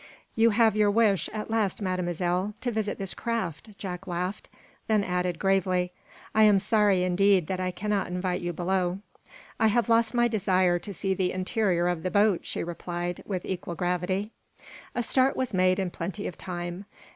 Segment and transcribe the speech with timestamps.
[0.33, 4.49] "You have your wish, at last, Mademoiselle, to visit this craft," Jack laughed,
[4.87, 5.91] then added, gravely:
[6.33, 8.97] "I am sorry, indeed, that I cannot invite you below."
[9.59, 13.45] "I have lost my desire to see the interior of the boat," she replied, with
[13.45, 14.31] equal gravity.
[14.95, 16.85] A start was made in plenty of time.